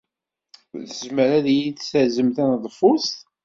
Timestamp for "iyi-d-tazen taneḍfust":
1.53-3.15